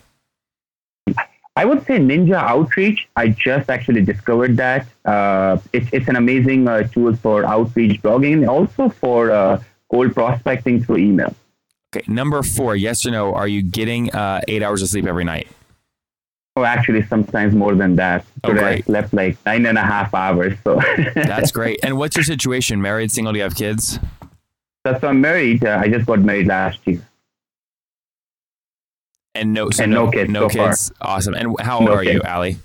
I 1.56 1.66
would 1.66 1.86
say 1.86 2.00
Ninja 2.00 2.36
Outreach. 2.36 3.08
I 3.16 3.28
just 3.28 3.70
actually 3.70 4.02
discovered 4.04 4.58
that. 4.58 4.88
Uh, 5.06 5.58
it's, 5.72 5.88
it's 5.92 6.08
an 6.08 6.16
amazing 6.16 6.68
uh, 6.68 6.84
tool 6.88 7.16
for 7.16 7.46
outreach 7.46 8.02
blogging 8.02 8.34
and 8.34 8.50
also 8.50 8.90
for 8.90 9.30
uh, 9.30 9.62
cold 9.92 10.14
prospecting 10.14 10.84
through 10.84 10.98
email. 10.98 11.36
Okay, 11.96 12.12
number 12.12 12.42
four, 12.42 12.76
yes 12.76 13.06
or 13.06 13.12
no, 13.12 13.36
are 13.36 13.48
you 13.48 13.62
getting 13.62 14.12
uh, 14.12 14.42
eight 14.48 14.64
hours 14.64 14.82
of 14.82 14.90
sleep 14.90 15.06
every 15.06 15.24
night? 15.24 15.48
Oh, 16.56 16.64
actually, 16.64 17.04
sometimes 17.08 17.56
more 17.56 17.74
than 17.74 17.96
that. 17.96 18.26
Oh, 18.44 18.56
I 18.56 18.82
slept 18.82 19.12
like 19.12 19.38
nine 19.46 19.66
and 19.66 19.78
a 19.78 19.82
half 19.82 20.14
hours. 20.14 20.56
So 20.64 20.80
that's 21.16 21.52
great. 21.52 21.80
And 21.84 21.98
what's 21.98 22.16
your 22.16 22.24
situation? 22.24 22.80
Married, 22.82 23.12
single? 23.12 23.34
Do 23.34 23.38
you 23.38 23.44
have 23.44 23.56
kids? 23.56 24.00
So, 24.86 25.00
so 25.00 25.08
I'm 25.08 25.22
married. 25.22 25.66
Uh, 25.66 25.80
I 25.82 25.88
just 25.88 26.06
got 26.06 26.20
married 26.20 26.48
last 26.48 26.80
year. 26.86 27.02
And 29.34 29.52
no, 29.54 29.72
so 29.72 29.84
and 29.84 29.92
no, 29.92 30.06
no 30.06 30.12
kids. 30.12 30.30
No 30.30 30.48
so 30.48 30.50
kids. 30.50 30.90
Far. 31.00 31.16
Awesome. 31.16 31.34
And 31.34 31.60
how 31.60 31.80
old 31.80 31.86
no 31.86 31.94
are 31.96 32.04
kids. 32.04 32.16
you, 32.16 32.22
Ali? 32.30 32.58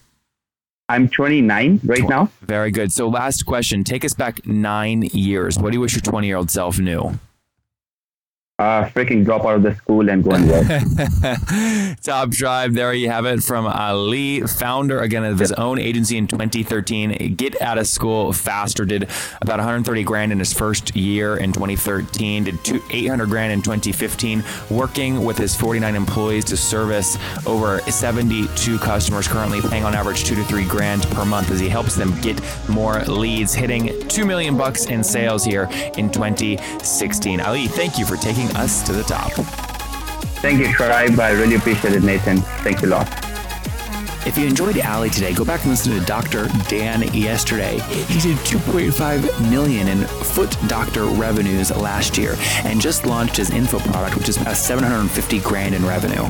I'm 0.90 1.08
29 1.08 1.80
right 1.84 2.08
now. 2.08 2.30
Very 2.42 2.70
good. 2.70 2.92
So, 2.92 3.08
last 3.08 3.46
question. 3.46 3.84
Take 3.84 4.04
us 4.04 4.14
back 4.14 4.46
nine 4.46 5.02
years. 5.12 5.58
What 5.58 5.70
do 5.70 5.76
you 5.76 5.80
wish 5.80 5.94
your 5.94 6.02
20 6.02 6.26
year 6.26 6.36
old 6.36 6.50
self 6.50 6.78
knew? 6.78 7.18
Uh, 8.60 8.84
freaking 8.86 9.24
drop 9.24 9.44
out 9.44 9.54
of 9.54 9.62
the 9.62 9.72
school 9.76 10.10
and 10.10 10.24
go 10.24 10.32
and 10.32 10.50
work. 10.50 11.96
Top 12.02 12.32
Tribe. 12.32 12.72
there 12.72 12.92
you 12.92 13.08
have 13.08 13.24
it 13.24 13.40
from 13.40 13.66
Ali, 13.68 14.40
founder 14.40 14.98
again 14.98 15.22
of 15.22 15.38
his 15.38 15.52
own 15.52 15.78
agency 15.78 16.18
in 16.18 16.26
2013. 16.26 17.36
Get 17.36 17.62
out 17.62 17.78
of 17.78 17.86
school 17.86 18.32
faster, 18.32 18.84
did 18.84 19.04
about 19.40 19.58
130 19.58 20.02
grand 20.02 20.32
in 20.32 20.40
his 20.40 20.52
first 20.52 20.96
year 20.96 21.36
in 21.36 21.52
2013, 21.52 22.42
did 22.42 22.64
two, 22.64 22.82
800 22.90 23.28
grand 23.28 23.52
in 23.52 23.62
2015, 23.62 24.42
working 24.70 25.24
with 25.24 25.38
his 25.38 25.54
49 25.54 25.94
employees 25.94 26.44
to 26.46 26.56
service 26.56 27.16
over 27.46 27.78
72 27.82 28.78
customers, 28.80 29.28
currently 29.28 29.60
paying 29.60 29.84
on 29.84 29.94
average 29.94 30.24
two 30.24 30.34
to 30.34 30.42
three 30.42 30.66
grand 30.66 31.04
per 31.10 31.24
month 31.24 31.52
as 31.52 31.60
he 31.60 31.68
helps 31.68 31.94
them 31.94 32.20
get 32.22 32.42
more 32.68 33.04
leads, 33.04 33.54
hitting 33.54 34.08
two 34.08 34.26
million 34.26 34.56
bucks 34.56 34.86
in 34.86 35.04
sales 35.04 35.44
here 35.44 35.68
in 35.96 36.10
2016. 36.10 37.40
Ali, 37.40 37.68
thank 37.68 38.00
you 38.00 38.04
for 38.04 38.16
taking 38.16 38.47
us 38.56 38.82
to 38.84 38.92
the 38.92 39.02
top. 39.02 39.32
Thank 40.40 40.60
you, 40.60 40.72
Tribe. 40.72 41.18
I 41.18 41.32
really 41.32 41.56
appreciate 41.56 41.94
it, 41.94 42.02
Nathan. 42.02 42.38
Thanks 42.62 42.82
a 42.82 42.86
lot. 42.86 43.08
If 44.26 44.36
you 44.36 44.46
enjoyed 44.46 44.78
Ali 44.80 45.10
today, 45.10 45.32
go 45.32 45.44
back 45.44 45.62
and 45.62 45.70
listen 45.70 45.98
to 45.98 46.04
Dr. 46.04 46.48
Dan 46.68 47.02
yesterday. 47.14 47.78
He 47.78 48.20
did 48.20 48.36
2.5 48.38 49.50
million 49.50 49.88
in 49.88 50.04
foot 50.04 50.56
doctor 50.66 51.06
revenues 51.06 51.70
last 51.74 52.18
year 52.18 52.36
and 52.64 52.80
just 52.80 53.06
launched 53.06 53.36
his 53.38 53.50
info 53.50 53.78
product, 53.78 54.16
which 54.16 54.28
is 54.28 54.36
past 54.36 54.66
750 54.66 55.40
grand 55.40 55.74
in 55.74 55.84
revenue. 55.86 56.28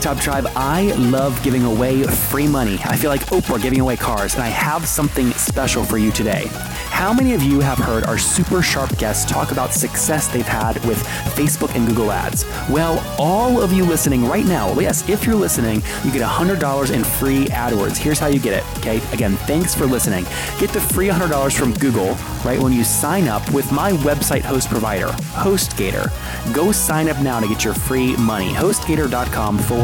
Top 0.00 0.18
Tribe, 0.18 0.46
I 0.54 0.92
love 0.96 1.42
giving 1.42 1.64
away 1.64 2.02
free 2.02 2.46
money. 2.46 2.78
I 2.84 2.96
feel 2.96 3.10
like 3.10 3.22
Oprah 3.26 3.60
giving 3.60 3.80
away 3.80 3.96
cars, 3.96 4.34
and 4.34 4.42
I 4.42 4.48
have 4.48 4.86
something 4.86 5.30
special 5.32 5.84
for 5.84 5.96
you 5.98 6.10
today. 6.10 6.46
How 6.90 7.12
many 7.12 7.34
of 7.34 7.42
you 7.42 7.60
have 7.60 7.78
heard 7.78 8.04
our 8.04 8.18
super 8.18 8.62
sharp 8.62 8.96
guests 8.98 9.30
talk 9.30 9.50
about 9.50 9.72
success 9.72 10.28
they've 10.28 10.46
had 10.46 10.82
with 10.84 11.02
Facebook 11.36 11.74
and 11.74 11.86
Google 11.86 12.12
Ads? 12.12 12.44
Well, 12.70 13.04
all 13.18 13.60
of 13.60 13.72
you 13.72 13.84
listening 13.84 14.26
right 14.26 14.44
now, 14.44 14.72
yes, 14.78 15.08
if 15.08 15.26
you're 15.26 15.34
listening, 15.34 15.82
you 16.04 16.12
get 16.12 16.22
$100 16.22 16.90
in 16.92 17.04
free 17.04 17.46
AdWords. 17.46 17.96
Here's 17.96 18.18
how 18.18 18.28
you 18.28 18.38
get 18.38 18.62
it, 18.62 18.78
okay? 18.78 19.00
Again, 19.12 19.36
thanks 19.38 19.74
for 19.74 19.86
listening. 19.86 20.24
Get 20.58 20.70
the 20.70 20.80
free 20.80 21.08
$100 21.08 21.56
from 21.56 21.74
Google, 21.74 22.14
right, 22.44 22.60
when 22.60 22.72
you 22.72 22.84
sign 22.84 23.28
up 23.28 23.48
with 23.52 23.70
my 23.72 23.92
website 23.92 24.42
host 24.42 24.68
provider, 24.68 25.08
HostGator. 25.34 26.12
Go 26.54 26.72
sign 26.72 27.08
up 27.08 27.20
now 27.20 27.40
to 27.40 27.48
get 27.48 27.64
your 27.64 27.74
free 27.74 28.16
money. 28.16 28.52
HostGator.com 28.52 29.58
forward 29.58 29.83